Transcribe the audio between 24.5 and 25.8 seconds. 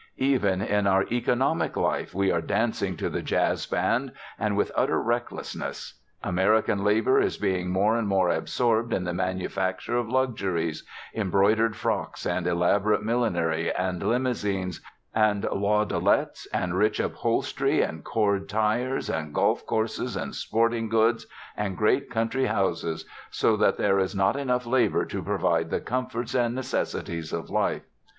labor to provide the